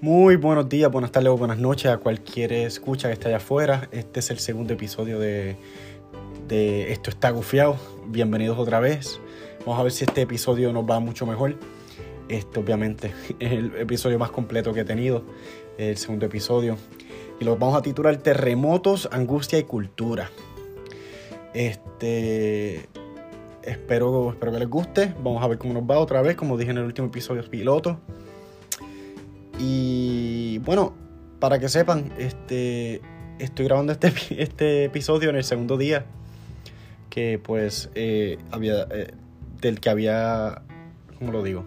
[0.00, 3.88] Muy buenos días, buenas tardes o buenas noches a cualquier escucha que esté allá afuera.
[3.90, 5.56] Este es el segundo episodio de,
[6.46, 7.76] de Esto está gufiado.
[8.06, 9.20] Bienvenidos otra vez.
[9.66, 11.56] Vamos a ver si este episodio nos va mucho mejor.
[12.28, 15.24] Este obviamente es el episodio más completo que he tenido,
[15.78, 16.76] el segundo episodio.
[17.40, 20.30] Y lo vamos a titular Terremotos, Angustia y Cultura.
[21.54, 22.88] Este,
[23.64, 25.12] espero, espero que les guste.
[25.24, 27.98] Vamos a ver cómo nos va otra vez, como dije en el último episodio piloto.
[29.58, 30.94] Y bueno,
[31.40, 33.00] para que sepan, este,
[33.38, 34.12] estoy grabando este,
[34.42, 36.06] este episodio en el segundo día
[37.10, 39.12] que pues eh, había, eh,
[39.60, 40.62] del que había,
[41.18, 41.66] ¿cómo lo digo?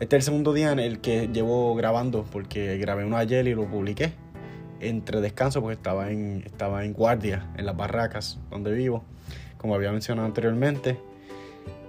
[0.00, 3.54] Este es el segundo día en el que llevo grabando porque grabé uno ayer y
[3.54, 4.12] lo publiqué
[4.80, 9.04] entre descanso porque estaba en, estaba en guardia en las barracas donde vivo,
[9.58, 10.98] como había mencionado anteriormente.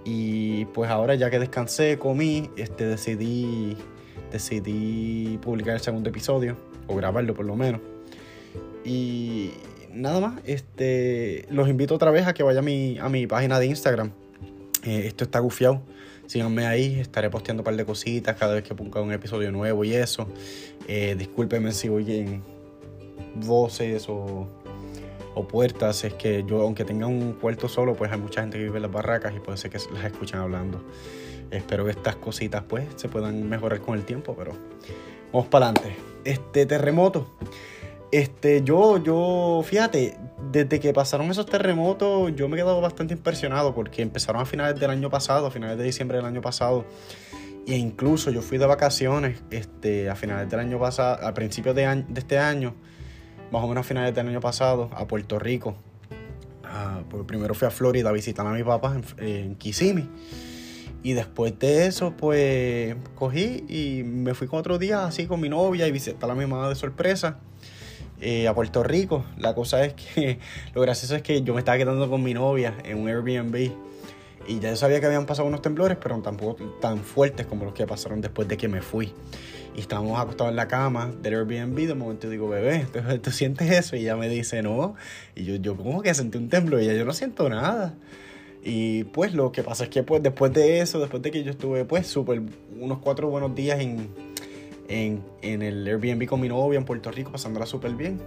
[0.05, 3.77] Y pues ahora ya que descansé, comí, este, decidí
[4.33, 7.79] decidí publicar el segundo episodio, o grabarlo por lo menos.
[8.83, 9.51] Y
[9.93, 13.59] nada más, este, los invito otra vez a que vayan a mi, a mi página
[13.59, 14.11] de Instagram.
[14.83, 15.81] Eh, esto está gufiado.
[16.25, 19.83] Síganme ahí, estaré posteando un par de cositas cada vez que ponga un episodio nuevo
[19.83, 20.27] y eso.
[20.87, 22.41] Eh, discúlpenme si oyen
[23.35, 24.47] voces o,
[25.35, 26.03] o, puertas.
[26.05, 28.83] Es que yo, aunque tenga un cuarto solo, pues hay mucha gente que vive en
[28.83, 30.81] las barracas y puede ser que las escuchen hablando.
[31.51, 34.53] Espero que estas cositas pues se puedan mejorar con el tiempo, pero
[35.31, 35.95] vamos para adelante.
[36.23, 37.27] Este terremoto.
[38.13, 40.15] Este, yo, yo, fíjate,
[40.51, 44.79] desde que pasaron esos terremotos, yo me he quedado bastante impresionado porque empezaron a finales
[44.79, 46.85] del año pasado, a finales de diciembre del año pasado.
[47.65, 52.05] E incluso yo fui de vacaciones este, a finales del año pasado, a principios de,
[52.15, 52.75] este año,
[53.51, 55.75] más o menos a finales del año pasado, a Puerto Rico.
[56.63, 60.07] Uh, primero fui a Florida a visitar a mi papá en, en Kissimmee.
[61.03, 65.49] Y después de eso, pues cogí y me fui con otro día así con mi
[65.49, 67.39] novia y visité a la mi mamá de sorpresa
[68.21, 69.25] eh, a Puerto Rico.
[69.37, 70.39] La cosa es que
[70.73, 73.71] lo gracioso es que yo me estaba quedando con mi novia en un Airbnb.
[74.47, 77.73] Y ya yo sabía que habían pasado unos temblores, pero tampoco tan fuertes como los
[77.73, 79.13] que pasaron después de que me fui.
[79.75, 81.75] Y estábamos acostados en la cama del Airbnb.
[81.85, 82.85] De momento digo, bebé,
[83.21, 83.97] ¿tú, sientes eso?
[83.97, 84.95] Y ella me dice, no.
[85.35, 86.81] Y yo, yo como que sentí un temblor.
[86.81, 87.93] Y ella, yo no siento nada.
[88.63, 91.51] Y pues lo que pasa es que pues después de eso, después de que yo
[91.51, 92.41] estuve pues súper
[92.79, 94.07] unos cuatro buenos días en,
[94.87, 98.21] en, en, el Airbnb con mi novia en Puerto Rico, pasándola súper bien,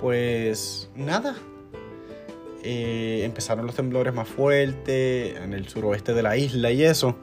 [0.00, 1.36] pues nada.
[2.64, 7.16] Eh, empezaron los temblores más fuertes en el suroeste de la isla y eso.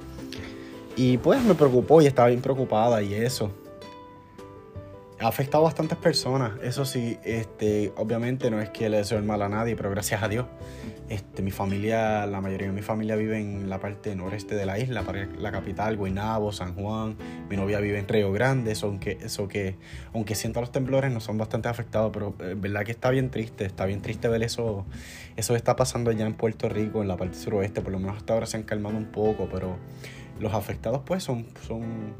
[0.95, 3.51] Y pues me preocupó y estaba bien preocupada y eso
[5.19, 6.53] ha afectado a bastantes personas.
[6.63, 10.23] Eso sí, este, obviamente no es que le deseo el mal a nadie, pero gracias
[10.23, 10.45] a Dios.
[11.09, 14.77] Este, mi familia, la mayoría de mi familia vive en la parte noreste de la
[14.79, 17.17] isla, para la capital, Guaynabo, San Juan.
[17.49, 19.75] Mi novia vive en Río Grande, eso, aunque, eso que,
[20.13, 23.29] aunque siento los temblores, no son bastante afectados, pero es eh, verdad que está bien
[23.29, 24.85] triste, está bien triste ver eso,
[25.35, 28.33] eso está pasando allá en Puerto Rico, en la parte suroeste, por lo menos hasta
[28.33, 29.77] ahora se han calmado un poco, pero
[30.39, 32.13] los afectados pues son, son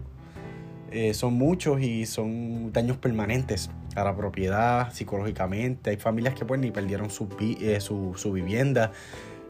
[0.91, 5.91] eh, son muchos y son daños permanentes a la propiedad, psicológicamente.
[5.91, 8.91] Hay familias que pues ni perdieron su, eh, su, su vivienda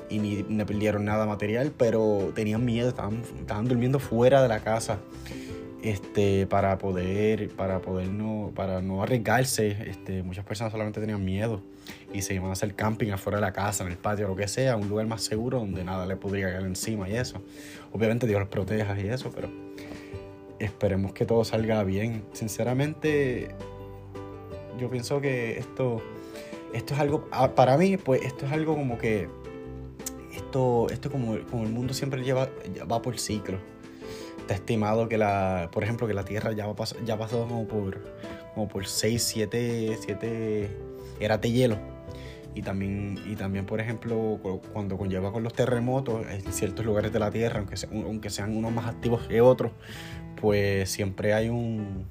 [0.09, 4.59] y ni, ni, perdieron nada material, pero tenían miedo, estaban, estaban durmiendo fuera de la
[4.59, 4.99] casa
[5.81, 9.77] este, para poder, para poder no, para no arriesgarse.
[9.87, 11.61] Este, muchas personas solamente tenían miedo
[12.13, 14.47] y se iban a hacer camping afuera de la casa, en el patio, lo que
[14.47, 17.41] sea, un lugar más seguro donde nada le podría caer encima y eso.
[17.91, 19.49] Obviamente Dios los proteja y eso, pero
[20.59, 22.25] esperemos que todo salga bien.
[22.33, 23.49] Sinceramente,
[24.79, 26.01] yo pienso que esto,
[26.73, 29.27] esto es algo, ah, para mí, pues esto es algo como que,
[30.33, 32.49] esto, esto como, como el mundo siempre lleva,
[32.89, 33.57] va por ciclo.
[34.39, 38.01] Está estimado que la, por ejemplo, que la Tierra ya, va, ya pasó como por,
[38.55, 40.69] como por 6, 7, 7
[41.19, 41.77] eras de hielo.
[42.55, 44.39] Y también, y también, por ejemplo,
[44.73, 48.71] cuando conlleva con los terremotos en ciertos lugares de la Tierra, aunque, aunque sean unos
[48.71, 49.71] más activos que otros,
[50.39, 52.05] pues siempre hay un,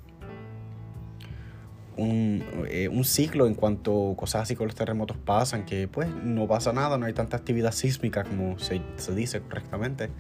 [1.97, 6.73] eh, un, ciclo en cuanto cosas así con los terremotos pasan, que pues no pasa
[6.73, 8.81] nada, no hay tanta actividad sísmica como se,
[9.17, 10.11] dice correctamente.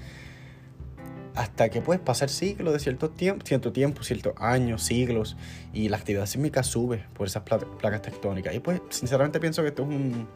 [1.36, 5.36] Hasta que pues pasa el ciclo de cierto tiempo, cierto tiempo, ciertos años, siglos,
[5.72, 8.56] y la actividad sísmica sube por esas placas tectónicas.
[8.56, 10.26] Y pues sinceramente pienso que esto es un,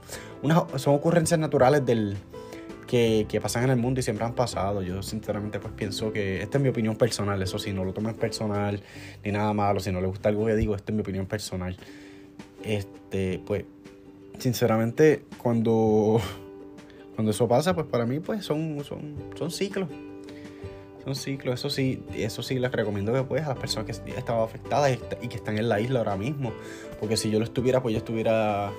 [0.77, 2.17] son ocurrencias naturales del,
[2.93, 4.83] que, pasan en el mundo y siempre han pasado.
[4.83, 8.15] Yo sinceramente pues pienso que esta es mi opinión personal, eso sí, no lo tomen
[8.15, 8.83] personal
[9.25, 11.75] ni nada malo, si no le gusta algo que digo, esta es mi opinión personal.
[12.63, 13.65] Este, pues,
[14.39, 16.21] sinceramente, cuando,
[17.15, 19.89] cuando eso pasa, pues para mí pues son, son, son ciclos.
[21.03, 24.45] Son ciclos, eso sí, eso sí les recomiendo que pues a las personas que estaban
[24.45, 26.53] afectadas y que están en la isla ahora mismo.
[27.01, 28.71] Porque si yo lo estuviera, pues yo estuviera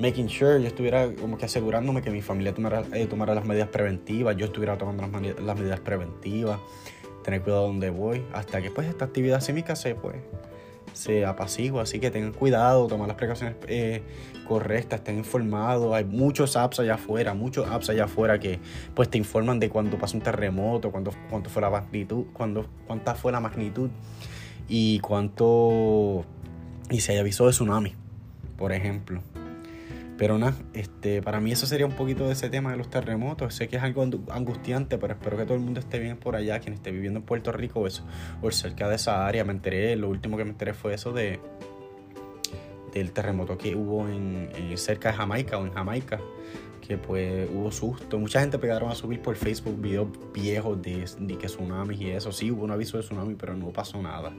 [0.00, 3.68] making sure, yo estuviera como que asegurándome que mi familia tomara, eh, tomara las medidas
[3.68, 5.06] preventivas, yo estuviera tomando
[5.40, 6.58] las, medidas preventivas,
[7.22, 10.16] tener cuidado donde voy, hasta que pues esta actividad sísmica se pues
[10.92, 14.02] se apacigua, así que tengan cuidado, tomar las precauciones eh,
[14.48, 18.58] correctas, estén informados, hay muchos apps allá afuera, muchos apps allá afuera que
[18.94, 23.14] pues te informan de cuando pasa un terremoto, cuánto, cuánto fue la magnitud, cuánto, cuánta
[23.14, 23.90] fue la magnitud
[24.68, 26.24] y cuánto
[26.90, 27.94] y si hay aviso de tsunami,
[28.56, 29.22] por ejemplo.
[30.20, 33.54] Pero nada, este, para mí eso sería un poquito de ese tema de los terremotos.
[33.54, 36.60] Sé que es algo angustiante, pero espero que todo el mundo esté bien por allá,
[36.60, 38.04] quien esté viviendo en Puerto Rico o, eso,
[38.42, 39.44] o cerca de esa área.
[39.44, 41.40] Me enteré, lo último que me enteré fue eso de
[42.92, 46.20] del terremoto que hubo en, cerca de Jamaica o en Jamaica,
[46.86, 48.18] que pues hubo susto.
[48.18, 52.30] Mucha gente pegaron a subir por Facebook videos viejos de, de que tsunamis y eso.
[52.30, 54.34] Sí, hubo un aviso de tsunami, pero no pasó nada.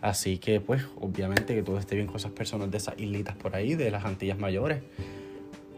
[0.00, 3.54] Así que pues obviamente que todo esté bien con esas personas de esas islitas por
[3.54, 4.82] ahí, de las Antillas Mayores.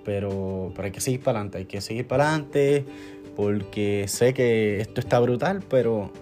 [0.05, 2.85] Pero, pero hay que seguir para adelante, hay que seguir para adelante
[3.37, 6.13] porque sé que esto está brutal, pero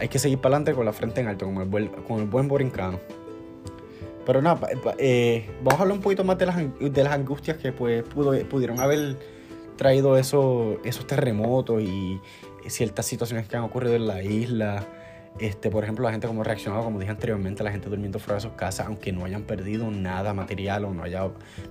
[0.00, 2.26] hay que seguir para adelante con la frente en alto, como el buen, con el
[2.26, 3.00] buen borincano.
[4.24, 4.68] Pero nada,
[4.98, 8.80] eh, vamos a hablar un poquito más de las, de las angustias que pues, pudieron
[8.80, 9.16] haber
[9.76, 12.20] traído eso, esos terremotos y
[12.68, 14.86] ciertas situaciones que han ocurrido en la isla.
[15.38, 18.42] Este, por ejemplo, la gente como reaccionado, como dije anteriormente, la gente durmiendo fuera de
[18.42, 21.28] sus casas, aunque no hayan perdido nada material o no haya,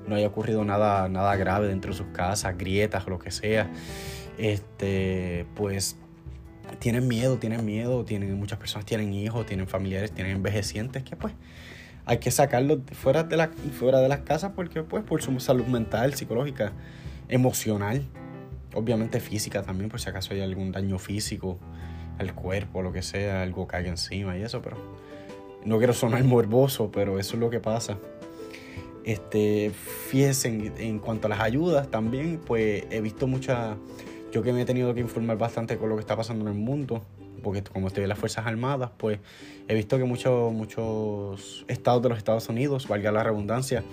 [0.08, 3.70] no haya ocurrido nada, nada grave dentro de sus casas, grietas o lo que sea,
[4.38, 5.96] este, pues
[6.80, 11.34] tienen miedo, tienen miedo, tienen, muchas personas tienen hijos, tienen familiares, tienen envejecientes, que pues
[12.06, 15.68] hay que sacarlos fuera de, la, fuera de las casas porque pues por su salud
[15.68, 16.74] mental, psicológica,
[17.30, 18.06] emocional,
[18.74, 21.60] obviamente física también, por si acaso hay algún daño físico
[22.22, 24.78] el cuerpo, lo que sea, algo caiga encima y eso, pero
[25.66, 27.98] no quiero sonar morboso, pero eso es lo que pasa.
[29.04, 30.48] Este, fíjense
[30.78, 33.76] en, cuanto a las ayudas también, pues he visto muchas,
[34.32, 36.62] yo que me he tenido que informar bastante con lo que está pasando en el
[36.62, 37.02] mundo,
[37.42, 39.20] porque como estoy en las Fuerzas Armadas, pues
[39.68, 43.84] he visto que muchos, muchos estados de los Estados Unidos, valga la redundancia,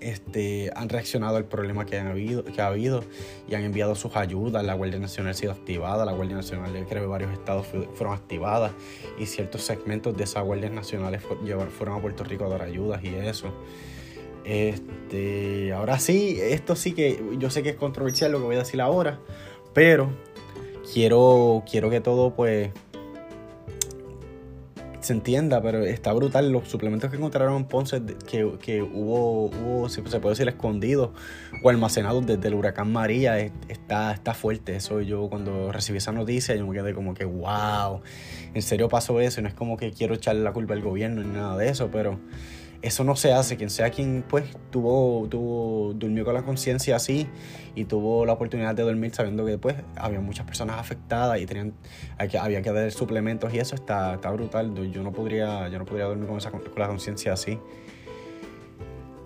[0.00, 3.04] este, han reaccionado al problema que, han habido, que ha habido
[3.48, 4.64] y han enviado sus ayudas.
[4.64, 8.72] La Guardia Nacional ha sido activada, la Guardia Nacional, creo que varios estados fueron activadas
[9.18, 11.22] y ciertos segmentos de esas Guardias Nacionales
[11.76, 13.52] fueron a Puerto Rico a dar ayudas y eso.
[14.44, 18.60] Este, ahora sí, esto sí que yo sé que es controversial lo que voy a
[18.60, 19.18] decir ahora,
[19.72, 20.10] pero
[20.92, 22.70] quiero, quiero que todo pues
[25.04, 26.50] se entienda, pero está brutal.
[26.50, 31.10] Los suplementos que encontraron en Ponce, que, que hubo, hubo, se puede decir, escondidos
[31.62, 34.76] o almacenados desde el huracán María, está, está fuerte.
[34.76, 38.00] Eso yo cuando recibí esa noticia, yo me quedé como que, wow,
[38.54, 39.42] en serio pasó eso.
[39.42, 42.18] no es como que quiero echarle la culpa al gobierno ni nada de eso, pero
[42.84, 43.56] eso no se hace.
[43.56, 47.26] Quien sea quien pues tuvo, tuvo durmió con la conciencia así
[47.74, 51.72] y tuvo la oportunidad de dormir sabiendo que después había muchas personas afectadas y tenían,
[52.18, 54.74] había que dar suplementos y eso está, está brutal.
[54.92, 57.58] Yo no podría, yo no podría dormir con, esa, con la conciencia así.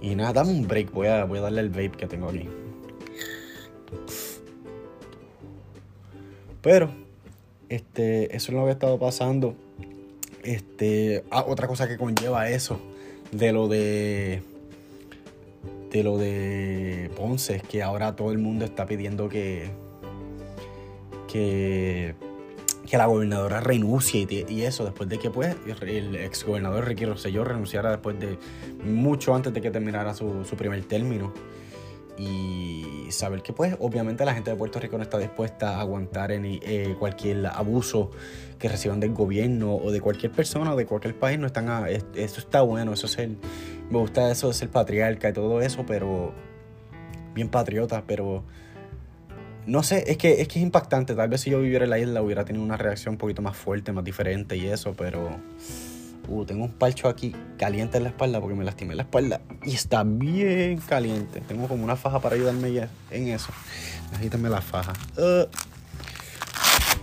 [0.01, 2.49] Y nada, dame un break, voy a, voy a darle el vape que tengo aquí.
[6.63, 6.91] Pero,
[7.69, 9.57] este, eso es lo que ha estado pasando.
[10.45, 12.81] Este, ah, otra cosa que conlleva eso
[13.33, 14.43] de lo de
[15.91, 19.71] de lo de Ponce que ahora todo el mundo está pidiendo que
[21.27, 22.15] que,
[22.89, 27.45] que la gobernadora renuncie y, eso después de que pues el ex gobernador Ricky Rosselló
[27.45, 28.39] renunciara después de
[28.85, 31.33] mucho antes de que terminara su, su primer término
[32.19, 36.33] y saber que pues obviamente la gente de Puerto Rico no está dispuesta a aguantar
[36.33, 38.11] en, eh, cualquier abuso
[38.59, 41.89] que reciban del gobierno o de cualquier persona o de cualquier país no están a,
[41.89, 43.39] eso está bueno eso es el,
[43.89, 46.33] me gusta eso de ser patriarca y todo eso pero
[47.35, 48.43] bien patriota pero
[49.69, 51.15] no sé es que es que es impactante.
[51.15, 53.57] Tal vez si yo viviera en la isla hubiera tenido una reacción un poquito más
[53.57, 55.39] fuerte más diferente y eso pero
[56.29, 59.75] Uh, tengo un palcho aquí caliente en la espalda porque me lastimé la espalda y
[59.75, 61.41] está bien caliente.
[61.41, 63.49] Tengo como una faja para ayudarme ya en eso.
[64.13, 64.93] Necesítame la faja.
[65.17, 65.47] Uh,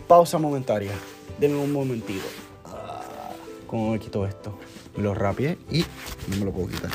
[0.07, 0.91] pausa momentaria.
[1.39, 2.25] Denme un momentito.
[2.65, 4.59] Uh, ¿Cómo me quito esto?
[4.95, 5.83] Me lo rapié y
[6.27, 6.91] no me lo puedo quitar.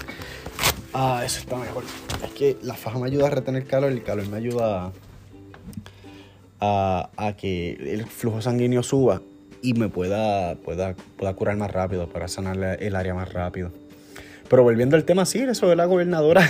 [0.95, 1.83] Ah, eso está mejor.
[2.25, 4.93] Es que la faja me ayuda a retener calor y el calor me ayuda
[6.61, 9.21] a, a que el flujo sanguíneo suba
[9.63, 13.71] y me pueda, pueda, pueda curar más rápido, para sanar el área más rápido.
[14.49, 16.43] Pero volviendo al tema, sí, eso de la gobernadora,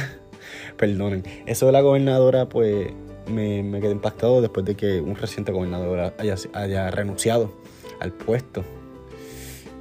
[0.76, 2.92] perdonen, eso de la gobernadora, pues
[3.26, 7.52] me, me quedé impactado después de que un reciente gobernador haya, haya renunciado
[8.00, 8.64] al puesto.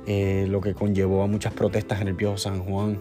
[0.05, 2.99] Eh, lo que conllevó a muchas protestas en el viejo San Juan.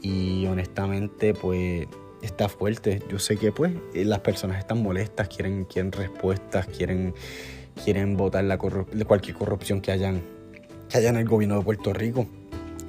[0.00, 1.88] Y honestamente, pues
[2.22, 3.02] está fuerte.
[3.08, 7.14] Yo sé que pues eh, las personas están molestas, quieren, quieren respuestas, quieren,
[7.84, 10.22] quieren votar la de cualquier corrupción que hayan,
[10.88, 12.26] que haya en el gobierno de Puerto Rico.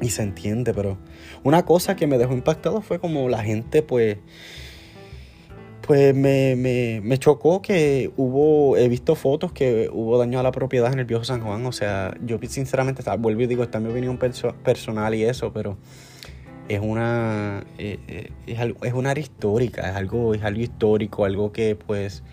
[0.02, 0.98] Y se entiende, pero
[1.44, 4.18] una cosa que me dejó impactado fue como la gente pues
[5.82, 10.52] pues me, me, me, chocó que hubo, he visto fotos que hubo daño a la
[10.52, 11.66] propiedad en el viejo San Juan.
[11.66, 15.78] O sea, yo sinceramente, vuelvo y digo, está mi opinión personal y eso, pero
[16.70, 21.76] es una, eh, eh, es, una área histórica, es algo, es algo histórico, algo que
[21.76, 22.24] pues,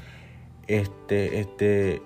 [0.67, 2.02] este, este,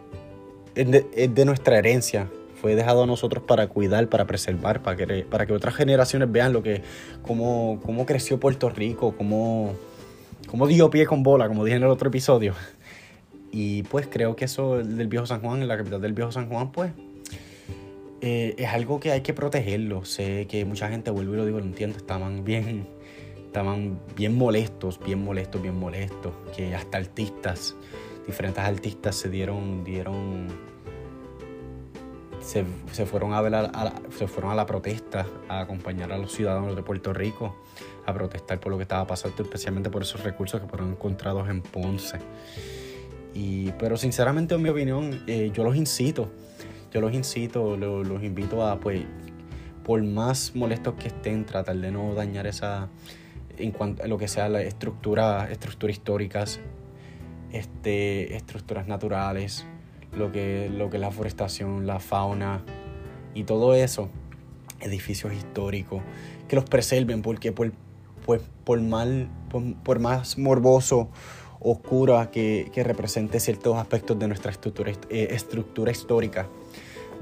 [0.75, 2.29] es de, nuestra herencia.
[2.61, 6.53] Fue dejado a nosotros para cuidar, para preservar, para que, para que otras generaciones vean
[6.53, 6.83] lo que,
[7.23, 9.75] cómo, cómo creció Puerto Rico, cómo
[10.47, 12.55] como dio pie con bola, como dije en el otro episodio.
[13.51, 16.49] Y pues creo que eso del viejo San Juan, en la capital del viejo San
[16.49, 16.93] Juan, pues
[18.21, 20.05] eh, es algo que hay que protegerlo.
[20.05, 22.87] Sé que mucha gente, vuelvo y lo digo, lo entiendo, estaban bien,
[23.47, 26.33] estaban bien molestos, bien molestos, bien molestos.
[26.57, 27.75] Que hasta artistas,
[28.27, 30.49] diferentes artistas se dieron, dieron,
[32.41, 32.65] se,
[33.07, 33.71] fueron a ver
[34.17, 37.57] se fueron a la protesta a acompañar a los ciudadanos de Puerto Rico
[38.07, 41.63] a protestar por lo que estaba pasando, especialmente por esos recursos que fueron encontrados en
[41.63, 42.19] Ponce.
[43.35, 46.31] Y, pero sinceramente, en mi opinión, eh, yo los incito,
[46.93, 49.05] yo los incito, los, invito a, pues,
[49.85, 52.89] por más molestos que estén, tratar de no dañar esa,
[53.57, 56.61] en cuanto a lo que sea la estructura, estructuras históricas,
[57.53, 59.67] este, estructuras naturales,
[60.17, 62.63] lo que, lo que es la forestación, la fauna
[63.35, 64.11] y todo eso,
[64.81, 66.03] edificios históricos,
[66.49, 67.73] que los preserven, porque por,
[68.25, 69.29] pues por, mal,
[69.85, 71.09] por, más morboso,
[71.61, 76.49] oscura que, represente ciertos aspectos de nuestra estructura, eh, estructura histórica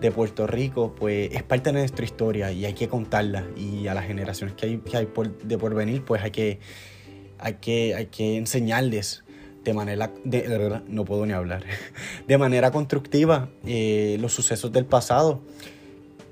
[0.01, 3.45] de Puerto Rico, pues es parte de nuestra historia y hay que contarla.
[3.57, 6.59] Y a las generaciones que hay, que hay por, de por venir, pues hay que,
[7.39, 9.25] hay que, hay que enseñarles
[9.65, 11.65] de manera, de, no puedo ni hablar,
[12.27, 15.41] de manera constructiva eh, los sucesos del pasado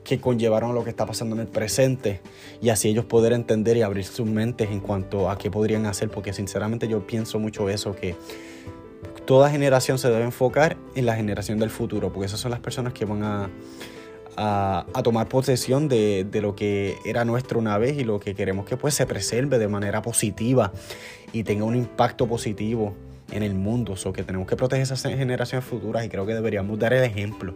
[0.04, 2.22] que conllevaron a lo que está pasando en el presente
[2.62, 6.08] y así ellos poder entender y abrir sus mentes en cuanto a qué podrían hacer,
[6.08, 8.16] porque sinceramente yo pienso mucho eso, que
[9.26, 12.94] toda generación se debe enfocar en la generación del futuro, porque esas son las personas
[12.94, 13.50] que van a,
[14.38, 18.64] a, tomar posesión de, de, lo que era nuestro una vez y lo que queremos
[18.64, 20.72] que pues se preserve de manera positiva
[21.32, 22.94] y tenga un impacto positivo
[23.30, 26.78] en el mundo, o que tenemos que proteger esas generaciones futuras y creo que deberíamos
[26.78, 27.54] dar el ejemplo.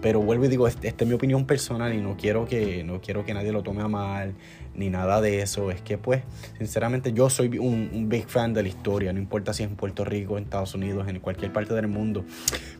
[0.00, 3.24] Pero vuelvo y digo, esta es mi opinión personal y no quiero, que, no quiero
[3.26, 4.34] que nadie lo tome a mal
[4.74, 5.70] ni nada de eso.
[5.70, 6.22] Es que pues,
[6.56, 10.04] sinceramente yo soy un, big fan de la historia, no importa si es en Puerto
[10.04, 12.24] Rico, en Estados Unidos, en cualquier parte del mundo.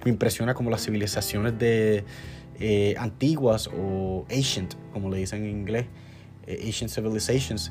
[0.05, 2.05] Me impresiona como las civilizaciones de
[2.59, 5.87] eh, antiguas o ancient, como le dicen en inglés,
[6.47, 7.71] eh, ancient civilizations,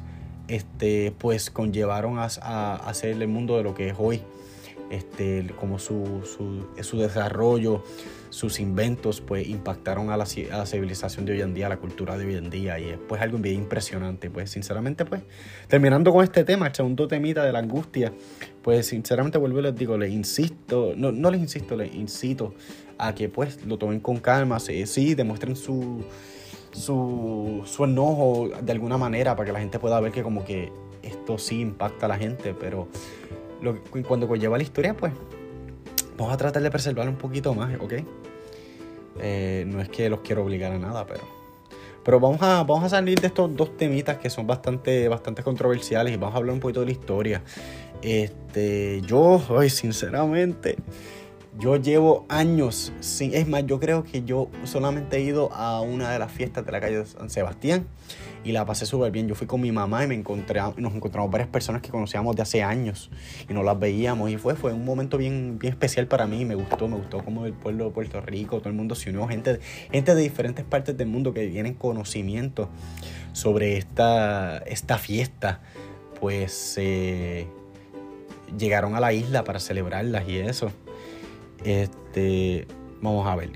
[0.50, 4.22] este, pues conllevaron a, a, hacer el mundo de lo que es hoy.
[4.90, 7.84] Este, como su, su, su desarrollo,
[8.32, 12.26] sus inventos pues impactaron a la, civilización de hoy en día, a la cultura de
[12.26, 14.30] hoy en día y es pues algo impresionante.
[14.30, 15.22] Pues sinceramente pues
[15.68, 18.14] terminando con este tema, el segundo temita de la angustia,
[18.64, 22.56] pues sinceramente vuelvo y les digo, les insisto, no, no les insisto, les incito
[22.98, 26.04] a que pues lo tomen con calma, sí, sí demuestren su,
[26.72, 30.72] su, su enojo de alguna manera para que la gente pueda ver que como que
[31.04, 32.88] esto sí impacta a la gente, pero
[33.62, 35.14] lo, cuando conlleva la historia pues
[36.18, 37.94] vamos a tratar de preservarlo un poquito más, ¿ok?
[39.22, 41.22] Eh, no es que los quiero obligar a nada, pero.
[42.04, 46.14] Pero vamos a, vamos a salir de estos dos temitas que son bastante, bastante controversiales
[46.14, 47.44] y vamos a hablar un poquito de la historia.
[48.02, 50.78] Este, yo, hoy sinceramente,
[51.58, 53.34] yo llevo años sin.
[53.34, 56.72] Es más, yo creo que yo solamente he ido a una de las fiestas de
[56.72, 57.88] la calle de San Sebastián
[58.44, 59.28] y la pasé súper bien.
[59.28, 62.44] Yo fui con mi mamá y me encontré, nos encontramos varias personas que conocíamos de
[62.44, 63.10] hace años
[63.50, 66.46] y nos las veíamos y fue, fue un momento bien, bien especial para mí.
[66.46, 69.28] Me gustó, me gustó como el pueblo de Puerto Rico, todo el mundo se unió,
[69.28, 69.60] gente,
[69.92, 72.70] gente de diferentes partes del mundo que tienen conocimiento
[73.34, 75.62] sobre esta, esta fiesta,
[76.20, 77.48] pues eh,
[78.58, 80.72] llegaron a la isla para celebrarlas y eso.
[81.64, 82.68] Este,
[83.02, 83.52] vamos a ver.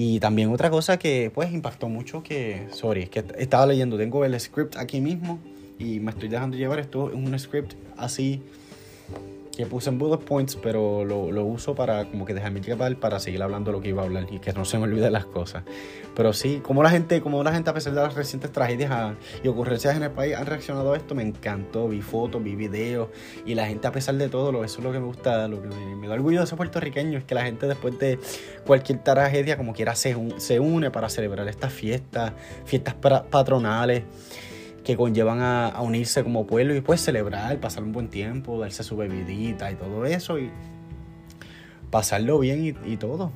[0.00, 4.38] Y también otra cosa que pues impactó mucho que, sorry, que estaba leyendo, tengo el
[4.38, 5.40] script aquí mismo
[5.76, 8.40] y me estoy dejando llevar, esto es un script así
[9.58, 13.18] que puse en bullet points, pero lo, lo uso para como que dejarme llevar para
[13.18, 15.64] seguir hablando lo que iba a hablar y que no se me olviden las cosas.
[16.14, 19.48] Pero sí, como la gente, como la gente a pesar de las recientes tragedias y
[19.48, 21.88] ocurrencias en el país han reaccionado a esto, me encantó.
[21.88, 23.08] Vi fotos, vi videos
[23.46, 25.66] y la gente a pesar de todo, eso es lo que me gusta, lo que
[25.66, 28.20] me, da orgullo de ser puertorriqueño, es que la gente después de
[28.64, 32.32] cualquier tragedia como quiera se, se une para celebrar estas fiestas,
[32.64, 34.04] fiestas patronales
[34.88, 38.96] que conllevan a, unirse como pueblo y pues celebrar, pasar un buen tiempo, darse su
[38.96, 40.50] bebidita y todo eso y
[41.90, 43.30] pasarlo bien y, todo.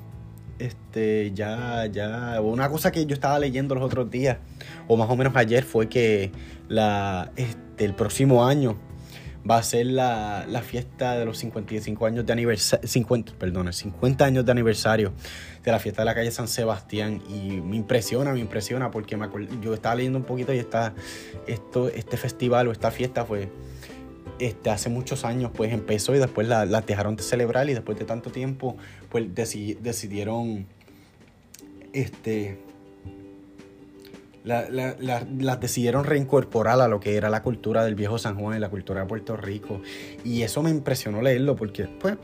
[0.59, 4.39] Este, ya, ya, una cosa que yo estaba leyendo los otros días,
[4.89, 6.33] o más o menos ayer, fue que
[6.69, 8.79] la, este, el próximo año
[9.49, 14.45] va a ser la, fiesta de los 55 años de aniversario, 50, perdón, 50 años
[14.45, 15.13] de aniversario
[15.65, 17.23] de la fiesta de la calle San Sebastián.
[17.29, 19.29] Y me impresiona, me impresiona porque me
[19.61, 20.95] yo estaba leyendo un poquito y está
[21.47, 23.49] esto, este festival o esta fiesta fue
[24.39, 28.05] este, hace muchos años pues empezó y después la, dejaron de celebrar y después de
[28.05, 28.77] tanto tiempo
[29.11, 30.67] pues decidieron
[31.93, 32.59] este
[34.45, 38.71] las decidieron reincorporar a lo que era la cultura del viejo San Juan y la
[38.71, 39.81] cultura de Puerto Rico.
[40.25, 42.17] Y eso me impresionó leerlo porque, pues,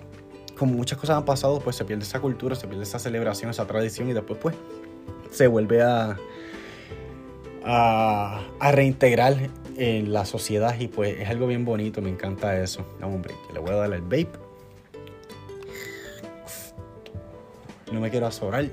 [0.57, 3.67] como muchas cosas han pasado, pues se pierde esa cultura, se pierde esa celebración, esa
[3.67, 4.57] tradición y después, pues,
[5.31, 6.17] se vuelve a,
[7.65, 9.37] a, reintegrar
[9.77, 12.85] en la sociedad y pues es algo bien bonito, me encanta eso.
[13.01, 14.31] Vamos, hombre, que le voy a dar el vape.
[17.93, 18.67] No me quiero azorar.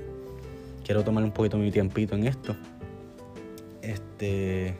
[0.84, 2.56] Quiero tomar un poquito mi tiempito en esto.
[4.16, 4.74] Este.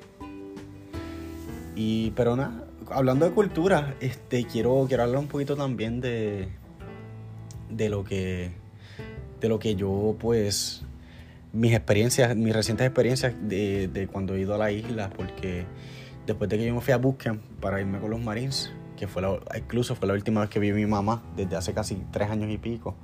[1.75, 6.49] Y, pero nada, hablando de cultura, este, quiero, quiero hablar un poquito también de,
[7.69, 8.53] de lo que,
[9.41, 10.85] de lo que yo, pues,
[11.53, 15.67] mis experiencias, mis recientes experiencias de, de cuando he ido a la isla, porque
[16.27, 19.21] después de que yo me fui a Bootcamp para irme con los Marines, que fue
[19.21, 22.31] la, incluso fue la última vez que vi a mi mamá, desde hace casi tres
[22.31, 22.97] años y pico,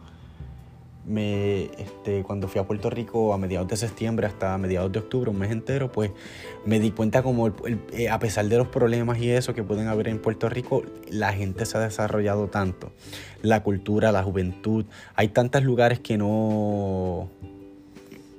[1.04, 5.30] me, este, cuando fui a Puerto Rico a mediados de septiembre hasta mediados de octubre,
[5.30, 6.10] un mes entero, pues
[6.64, 7.48] me di cuenta como
[7.92, 11.32] eh, a pesar de los problemas y eso que pueden haber en Puerto Rico, la
[11.32, 12.92] gente se ha desarrollado tanto.
[13.42, 17.28] La cultura, la juventud, hay tantos lugares que no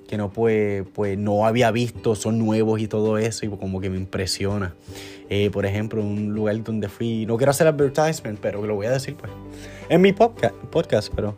[0.07, 3.89] que no pues, pues no había visto, son nuevos y todo eso, y como que
[3.89, 4.75] me impresiona.
[5.29, 8.91] Eh, por ejemplo, un lugar donde fui, no quiero hacer advertisement, pero lo voy a
[8.91, 9.31] decir pues
[9.89, 11.35] en mi podcast, podcast pero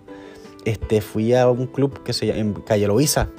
[0.66, 3.30] este, fui a un club que se llama, en Calle Loiza.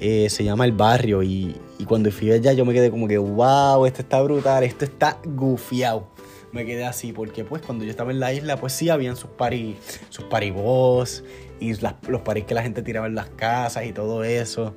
[0.00, 1.22] Eh, se llama El Barrio.
[1.22, 5.18] Y, cuando fui allá yo me quedé como que, wow, esto está brutal, esto está
[5.24, 6.08] gufiado.
[6.52, 9.28] Me quedé así, porque pues cuando yo estaba en la isla, pues sí habían sus
[9.30, 9.76] paris,
[10.08, 11.24] sus paribos
[11.60, 14.74] y los paris que la gente tiraba en las casas y todo eso.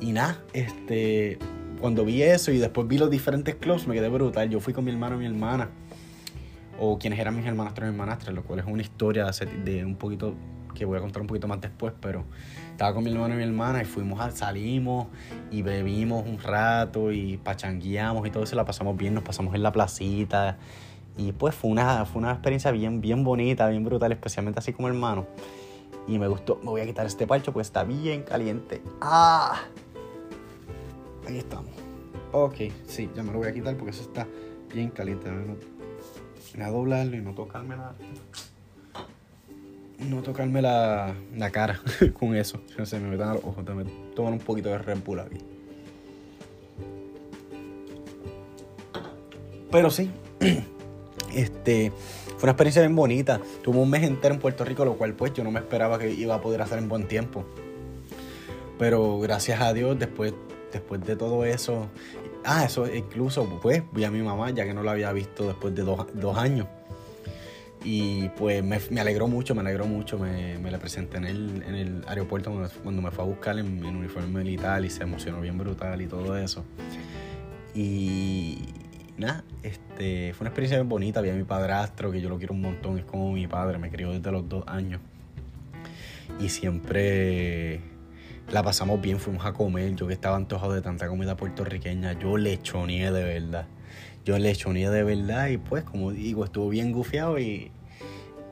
[0.00, 1.38] Y nada, este,
[1.80, 4.50] cuando vi eso y después vi los diferentes clubs, me quedé brutal.
[4.50, 5.70] Yo fui con mi hermano y mi hermana,
[6.78, 9.30] o quienes eran mis hermanastros y hermanastras, lo cual es una historia
[9.64, 10.34] de un poquito
[10.76, 12.24] que voy a contar un poquito más después, pero
[12.70, 15.08] estaba con mi hermano y mi hermana y fuimos a, salimos
[15.50, 19.62] y bebimos un rato y pachangueamos y todo eso, la pasamos bien, nos pasamos en
[19.62, 20.58] la placita
[21.16, 24.88] y pues fue una, fue una experiencia bien, bien bonita, bien brutal, especialmente así como
[24.88, 25.26] hermano.
[26.06, 28.82] Y me gustó, me voy a quitar este parcho pues está bien caliente.
[29.00, 29.62] ¡Ah!
[31.26, 31.70] Ahí estamos.
[32.32, 34.26] Ok, sí, ya me lo voy a quitar porque eso está
[34.72, 35.30] bien caliente.
[35.30, 37.94] Voy a doblarlo y no tocarme nada
[39.98, 41.80] no tocarme la, la cara
[42.18, 42.60] con eso.
[42.84, 43.64] Se me metan a los ojos,
[44.14, 45.38] tomar un poquito de Red Bull aquí.
[49.70, 50.10] Pero sí,
[51.34, 51.92] este,
[52.36, 53.40] fue una experiencia bien bonita.
[53.62, 56.10] Tuve un mes entero en Puerto Rico, lo cual pues yo no me esperaba que
[56.10, 57.44] iba a poder hacer en buen tiempo.
[58.78, 60.34] Pero gracias a Dios, después,
[60.72, 61.88] después de todo eso,
[62.44, 65.74] ah, eso incluso pues vi a mi mamá, ya que no la había visto después
[65.74, 66.68] de dos, dos años.
[67.88, 70.18] Y pues me, alegró mucho, me alegró mucho.
[70.18, 72.50] Me, me la presenté en el, en el aeropuerto
[72.82, 76.08] cuando, me fue a buscar en, en, uniforme militar y se emocionó bien brutal y
[76.08, 76.64] todo eso.
[77.76, 78.58] Y
[79.16, 81.20] nada, este, fue una experiencia bien bonita.
[81.20, 83.88] Vi a mi padrastro, que yo lo quiero un montón, es como mi padre, me
[83.88, 85.00] crió desde los dos años.
[86.40, 87.82] Y siempre
[88.50, 89.94] la pasamos bien, fuimos a comer.
[89.94, 93.68] Yo que estaba antojado de tanta comida puertorriqueña, yo lechoneé de verdad.
[94.24, 97.70] Yo lechoneé de verdad y pues, como digo, estuvo bien gufiado y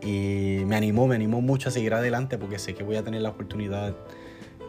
[0.04, 3.22] y me animó, me animó mucho a seguir adelante porque sé que voy a tener
[3.22, 3.96] la oportunidad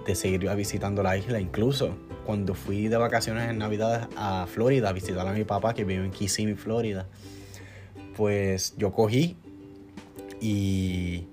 [0.06, 1.40] de seguir visitando la isla.
[1.40, 5.84] Incluso cuando fui de vacaciones en Navidad a Florida a visitar a mi papá que
[5.84, 7.08] vive en Kissimmee, Florida,
[8.16, 9.36] pues yo cogí
[10.40, 11.26] y,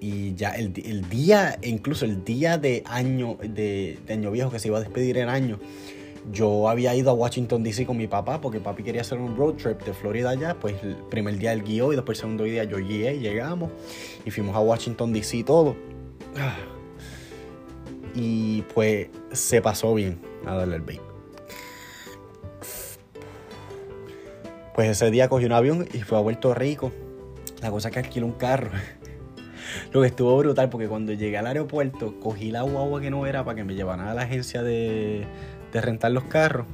[0.00, 0.72] y ya el,
[1.08, 5.16] día, incluso el día de año, de, de año viejo que se iba a despedir
[5.16, 5.58] en año,
[6.32, 9.54] yo había ido a Washington DC con mi papá porque papi quería hacer un road
[9.54, 10.56] trip de Florida allá.
[10.58, 13.70] Pues el primer día él guió y después el segundo día yo guié, llegamos
[14.24, 15.76] y fuimos a Washington DC todo.
[18.14, 21.00] Y pues se pasó bien a darle el vape.
[24.74, 26.90] Pues ese día cogí un avión y fue a Puerto Rico.
[27.62, 28.70] La cosa es que alquiló un carro.
[29.92, 33.44] Lo que estuvo brutal porque cuando llegué al aeropuerto cogí la guagua que no era
[33.44, 35.26] para que me llevaran a la agencia de,
[35.72, 36.66] de rentar los carros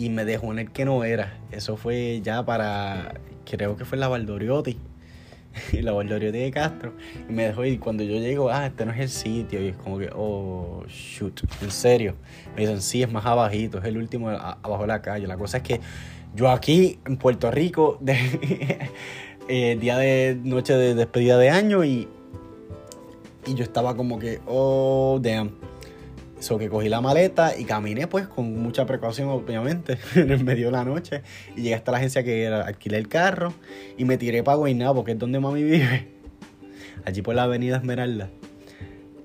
[0.00, 1.38] y me dejó en el que no era.
[1.50, 4.78] Eso fue ya para, creo que fue la Valdoriotti,
[5.82, 6.94] la Valdoriotti de Castro.
[7.28, 9.62] Y me dejó y cuando yo llego, ah, este no es el sitio.
[9.62, 12.16] Y es como que, oh, shoot, en serio.
[12.54, 15.26] Me dicen, sí, es más abajito, es el último abajo de la calle.
[15.26, 15.80] La cosa es que
[16.34, 18.88] yo aquí en Puerto Rico, de,
[19.48, 22.08] eh, día de noche de despedida de año y,
[23.46, 25.50] y yo estaba como que, oh, damn
[26.40, 30.66] So que cogí la maleta y caminé pues con mucha precaución obviamente en el medio
[30.66, 31.22] de la noche
[31.54, 33.52] y llegué hasta la agencia que era, alquilé el carro
[33.98, 36.08] y me tiré para Guaynabo porque es donde mami vive.
[37.04, 38.30] Allí por la avenida Esmeralda.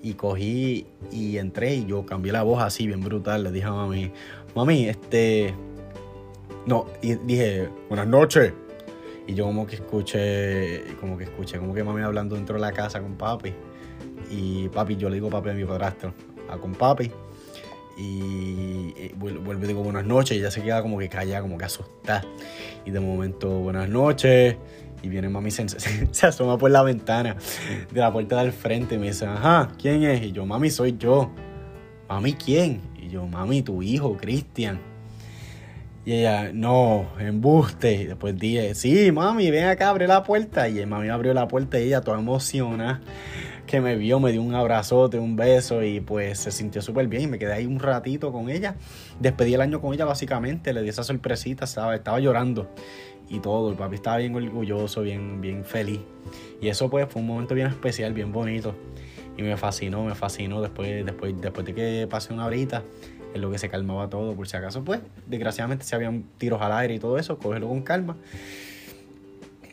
[0.03, 3.43] Y cogí y entré y yo cambié la voz así bien brutal.
[3.43, 4.11] Le dije a mami,
[4.53, 5.53] mami, este...
[6.67, 8.53] No, y dije, buenas noches.
[9.25, 12.71] Y yo como que escuché, como que escuché, como que mami hablando dentro de la
[12.71, 13.53] casa con papi.
[14.29, 16.13] Y papi, yo le digo papi a mi padrastro
[16.49, 17.11] a con papi.
[17.97, 21.65] Y, vuelvo y digo buenas noches y ella se queda como que calla como que
[21.65, 22.23] asustada.
[22.85, 24.57] Y de momento, buenas noches.
[25.01, 27.35] Y viene mami, se, se, asoma por la ventana
[27.91, 30.23] de la puerta del frente y me dice, ajá, ¿quién es?
[30.23, 31.31] Y yo, mami, soy yo.
[32.09, 32.81] Mami, ¿quién?
[32.97, 34.79] Y yo, mami, tu hijo, Cristian.
[36.05, 37.93] Y ella, no, embuste.
[37.93, 40.67] Y después dije, sí, mami, ven acá, abre la puerta.
[40.69, 43.01] Y mami abrió la puerta y ella toda emocionada
[43.65, 47.23] que me vio, me dio un abrazote, un beso y pues se sintió súper bien
[47.23, 48.75] y me quedé ahí un ratito con ella.
[49.19, 52.69] Despedí el año con ella básicamente, le di esa sorpresita, estaba, estaba llorando
[53.29, 53.71] y todo.
[53.71, 56.01] El papi estaba bien orgulloso, bien, bien feliz.
[56.61, 58.75] Y eso pues fue un momento bien especial, bien bonito.
[59.37, 62.83] Y me fascinó, me fascinó después, después, después de que pasé una horita
[63.33, 66.71] en lo que se calmaba todo, por si acaso pues, desgraciadamente si habían tiros al
[66.71, 68.15] aire y todo eso, cógelo con calma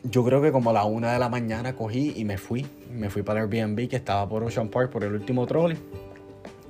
[0.03, 2.65] yo creo que como a la una de la mañana cogí y me fui.
[2.91, 5.77] Me fui para el Airbnb que estaba por Ocean Park por el último trolley.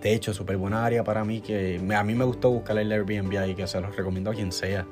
[0.01, 3.37] De hecho, súper buena área para mí, que a mí me gustó buscar el Airbnb
[3.37, 4.85] ahí, que se los recomiendo a quien sea.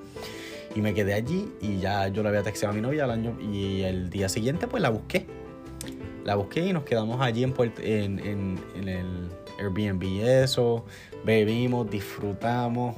[0.74, 3.38] Y me quedé allí y ya yo le había texteado a mi novia al año
[3.42, 5.26] y el día siguiente pues la busqué.
[6.24, 10.86] La busqué y nos quedamos allí en, en el Airbnb eso,
[11.26, 12.96] bebimos, disfrutamos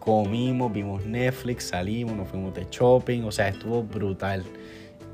[0.00, 4.42] comimos, vimos Netflix, salimos, nos fuimos de shopping, o sea, estuvo brutal.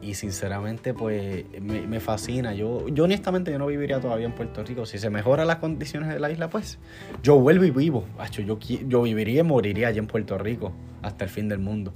[0.01, 2.55] Y sinceramente, pues me, fascina.
[2.55, 4.87] Yo, yo honestamente yo no viviría todavía en Puerto Rico.
[4.87, 6.79] Si se mejoran las condiciones de la isla, pues
[7.23, 8.05] yo vuelvo y vivo.
[8.31, 10.73] yo, yo viviría y moriría allá en Puerto Rico
[11.03, 11.93] hasta el fin del mundo.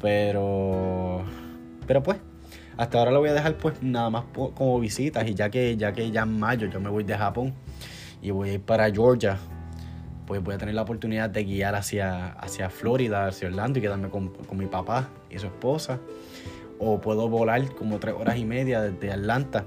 [0.00, 1.22] Pero,
[1.86, 2.18] pero pues,
[2.76, 5.28] hasta ahora lo voy a dejar pues nada más como visitas.
[5.28, 7.54] Y ya que, ya que ya en mayo yo me voy de Japón
[8.20, 9.38] y voy a ir para Georgia
[10.28, 14.10] pues voy a tener la oportunidad de guiar hacia, hacia Florida, hacia Orlando y quedarme
[14.10, 16.00] con, mi papá y su esposa.
[16.78, 19.64] O puedo volar como tres horas y media desde Atlanta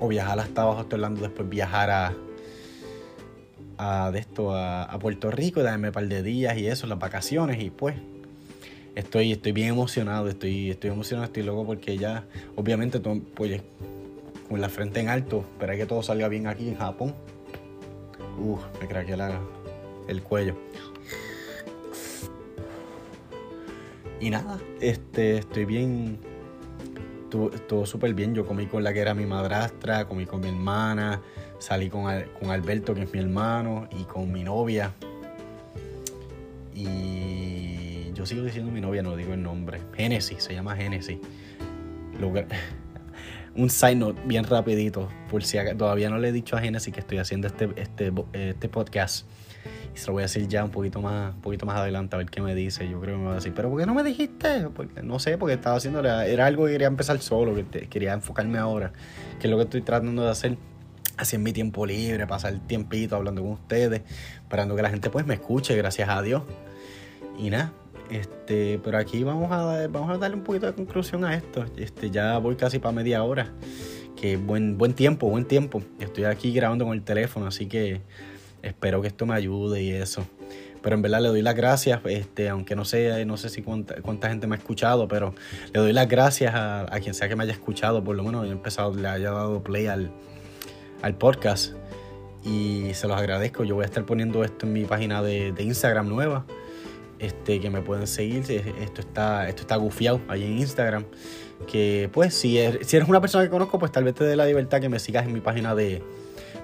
[0.00, 2.14] o viajar hasta abajo hasta Orlando, después viajar a,
[3.78, 7.70] a, esto, a, Puerto Rico, darme un par de días y eso, las vacaciones y
[7.70, 7.94] pues
[8.96, 12.24] estoy, estoy bien emocionado, estoy, estoy emocionado, estoy loco porque ya,
[12.56, 13.62] obviamente, pues,
[14.48, 17.14] con la frente en alto, espera que todo salga bien aquí en Japón.
[18.36, 19.38] Uf, me craqué la,
[20.10, 20.54] el cuello.
[24.20, 26.18] Y nada, este, estoy bien.
[27.54, 28.34] Estuvo, súper bien.
[28.34, 31.22] Yo comí con la que era mi madrastra, comí con mi hermana,
[31.58, 32.04] salí con,
[32.38, 34.92] con Alberto, que es mi hermano, y con mi novia.
[36.74, 39.80] Y yo sigo diciendo mi novia, no digo el nombre.
[39.96, 41.18] Genesis, se llama Genesis.
[43.54, 47.00] Un side note bien rapidito, por si todavía no le he dicho a Genesis que
[47.00, 49.26] estoy haciendo este, este, este podcast.
[49.94, 52.18] Y se lo voy a decir ya un poquito más, un poquito más adelante a
[52.18, 52.88] ver qué me dice.
[52.88, 54.68] Yo creo que me va a decir, pero ¿por qué no me dijiste?
[54.74, 58.58] Porque, no sé, porque estaba haciendo, era algo que quería empezar solo, que quería enfocarme
[58.58, 58.92] ahora,
[59.38, 60.56] que es lo que estoy tratando de hacer.
[61.16, 64.02] Así en mi tiempo libre, pasar el tiempito hablando con ustedes,
[64.36, 66.42] esperando que la gente pues me escuche, gracias a Dios.
[67.38, 67.72] Y nada,
[68.10, 71.64] este, pero aquí vamos a, vamos a darle un poquito de conclusión a esto.
[71.76, 73.52] Este, ya voy casi para media hora.
[74.16, 75.82] Que buen, buen tiempo, buen tiempo.
[75.98, 78.02] Estoy aquí grabando con el teléfono, así que
[78.62, 80.26] espero que esto me ayude y eso.
[80.82, 84.28] Pero en verdad le doy las gracias, este, aunque no sé, no sé si cuánta,
[84.28, 85.34] gente me ha escuchado, pero
[85.74, 88.50] le doy las gracias a, quien sea que me haya escuchado, por lo menos he
[88.50, 90.10] empezado, le haya dado play al,
[91.02, 91.74] al podcast.
[92.42, 93.64] y se los agradezco.
[93.64, 96.46] Yo voy a estar poniendo esto en mi página de, Instagram nueva.
[97.18, 98.50] Este, que me pueden seguir.
[98.80, 101.04] Esto está, esto está gufiado ahí en Instagram.
[101.70, 104.36] Que pues si eres, si eres una persona que conozco, pues tal vez te dé
[104.36, 106.02] la libertad que me sigas en mi página de,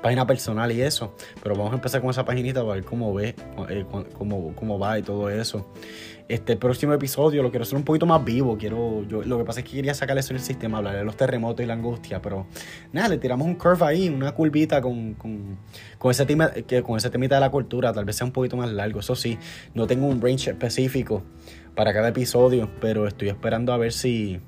[0.07, 1.15] página personal y eso.
[1.43, 3.35] Pero vamos a empezar con esa paginita para ver cómo ve,
[3.69, 3.85] eh,
[4.17, 5.67] cómo, cómo, va y todo eso.
[6.29, 8.57] Este próximo episodio lo quiero hacer un poquito más vivo.
[8.57, 11.17] Quiero, yo, lo que pasa es que quería sacarle eso del sistema, hablar de los
[11.17, 12.23] terremotos y la angustia.
[12.23, 12.47] Pero
[12.93, 15.59] nada, le tiramos un curve ahí, una curvita con, con,
[15.99, 17.93] con ese tema, que, con ese temita de la cultura.
[17.93, 19.01] Tal vez sea un poquito más largo.
[19.01, 19.39] Eso sí,
[19.75, 21.25] no tengo un range específico
[21.75, 22.71] para cada episodio.
[22.81, 24.39] Pero estoy esperando a ver si.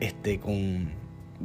[0.00, 0.99] Este, con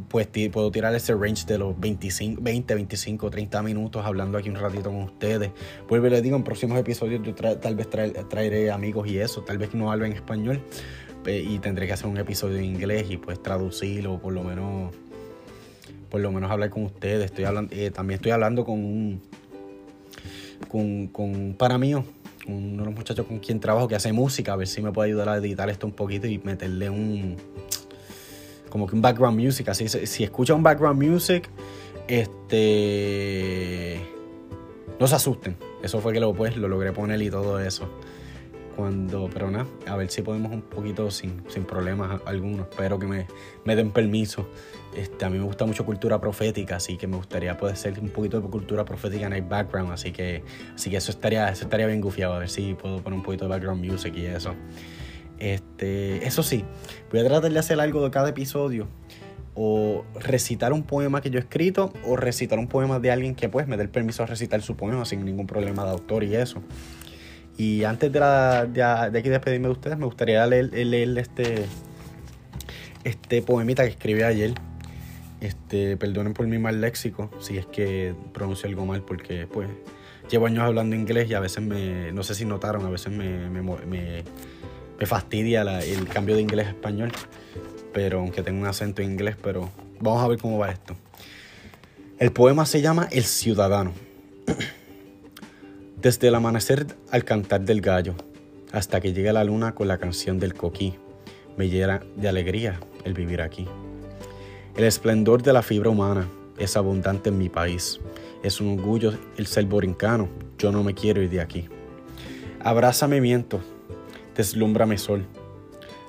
[0.10, 4.55] pues puedo tirar ese range de los 25, 20, 25, 30 minutos hablando aquí un
[4.55, 5.51] ratito con ustedes.
[5.88, 9.58] Vuelvo y les digo, en próximos episodios yo tal vez traeré amigos y eso, tal
[9.58, 10.62] vez no hablo en español
[11.27, 14.93] y tendré que hacer un episodio en inglés y pues traducirlo, por lo menos
[16.10, 17.25] por lo menos hablar con ustedes.
[17.25, 19.21] Estoy hablando, eh, también estoy hablando con un
[20.67, 22.03] con, con para mí uno
[22.47, 25.29] de los muchachos con quien trabajo que hace música, a ver si me puede ayudar
[25.29, 27.38] a editar esto un poquito y meterle un
[28.75, 29.69] como que un background music.
[29.69, 31.49] Así, si escucha un background music,
[32.09, 34.01] este.
[34.99, 35.55] No se asusten.
[35.81, 37.88] Eso fue que lo, pues, lo logré poner y todo eso.
[38.75, 42.67] Cuando, pero nada, a ver si podemos un poquito sin, sin problemas algunos.
[42.69, 43.27] Espero que me,
[43.63, 44.45] me, den permiso.
[44.93, 48.09] Este, a mí me gusta mucho cultura profética, así que me gustaría poder ser un
[48.09, 49.93] poquito de cultura profética en el background.
[49.93, 52.33] Así que, así que eso estaría, eso estaría bien gufiado.
[52.33, 54.53] A ver si puedo poner un poquito de background music y eso.
[55.39, 56.63] Este, eso sí,
[57.12, 58.88] voy a tratar de hacer algo de cada episodio.
[59.58, 63.48] O recitar un poema que yo he escrito, o recitar un poema de alguien que
[63.48, 66.36] pues me dé el permiso a recitar su poema sin ningún problema de autor y
[66.36, 66.62] eso.
[67.58, 71.65] Y antes de, la, aquí despedirme de ustedes, me gustaría leer, leer, este,
[73.06, 74.54] este poemita que escribí ayer.
[75.39, 79.69] Este, perdonen por mi mal léxico, si es que pronuncio algo mal, porque pues
[80.30, 84.24] llevo años hablando inglés y a veces me, no sé si notaron, a veces me
[85.03, 87.12] fastidia el cambio de inglés a español,
[87.93, 90.95] pero aunque tengo un acento en inglés, pero vamos a ver cómo va esto.
[92.17, 93.91] El poema se llama El Ciudadano.
[96.01, 98.15] Desde el amanecer al cantar del gallo,
[98.71, 100.95] hasta que llega la luna con la canción del coquí,
[101.58, 103.67] me llena de alegría el vivir aquí.
[104.75, 106.27] El esplendor de la fibra humana
[106.58, 107.99] es abundante en mi país.
[108.43, 110.29] Es un orgullo el ser borincano.
[110.58, 111.67] Yo no me quiero ir de aquí.
[112.60, 113.62] Abrázame miento,
[114.36, 115.26] Deslúmbrame sol.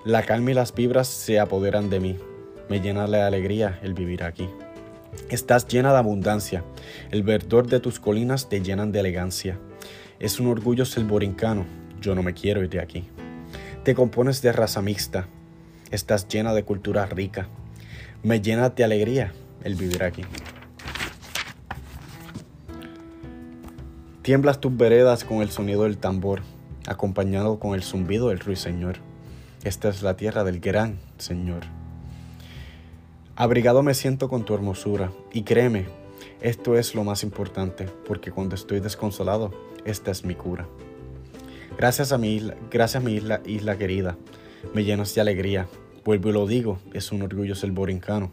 [0.05, 2.17] La calma y las vibras se apoderan de mí.
[2.69, 4.49] Me llena de alegría el vivir aquí.
[5.31, 6.65] Estás llena de abundancia.
[7.13, 9.61] El verdor de tus colinas te llenan de elegancia.
[10.19, 11.67] Es un orgullo ser borincano.
[12.01, 13.05] Yo no me quiero ir de aquí.
[13.85, 15.29] Te compones de raza mixta.
[15.93, 17.47] Estás llena de cultura rica.
[18.25, 20.23] Me llena de alegría el vivir aquí.
[24.23, 26.43] Tiemblas tus veredas con el sonido del tambor
[26.87, 28.97] acompañado con el zumbido del ruiseñor.
[29.65, 31.63] Esta es la tierra del gran Señor.
[33.35, 35.87] Abrigado me siento con tu hermosura, y créeme,
[36.41, 39.53] esto es lo más importante, porque cuando estoy desconsolado,
[39.85, 40.67] esta es mi cura.
[41.77, 44.17] Gracias a mi isla, gracias a mi isla, isla querida,
[44.73, 45.69] me llenas de alegría.
[46.05, 48.31] Vuelvo y lo digo, es un orgullo ser borincano.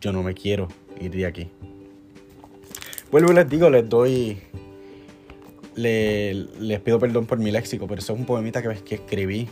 [0.00, 0.68] Yo no me quiero
[1.00, 1.50] ir de aquí.
[3.10, 4.40] Vuelvo y les digo, les doy
[5.78, 9.48] le, les pido perdón por mi léxico, pero eso es un poemita que, que escribí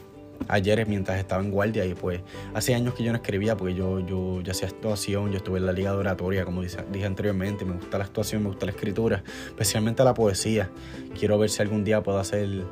[0.49, 2.21] ayer mientras estaba en guardia y pues
[2.55, 5.67] hace años que yo no escribía porque yo, yo, yo hacía actuación, yo estuve en
[5.67, 9.23] la liga de oratoria como dije, anteriormente, me gusta la actuación, me gusta la escritura,
[9.47, 10.71] especialmente la poesía.
[11.19, 12.65] Quiero ver si algún día puedo hacer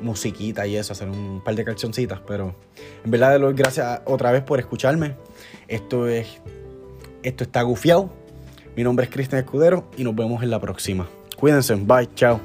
[0.00, 2.54] musiquita y eso, hacer un par de cancioncitas, pero
[3.04, 5.14] en verdad le doy gracias otra vez por escucharme.
[5.68, 6.40] Esto es
[7.22, 8.10] esto está gufiado.
[8.76, 11.08] Mi nombre es Cristian Escudero y nos vemos en la próxima.
[11.36, 12.40] Cuídense, bye, chao.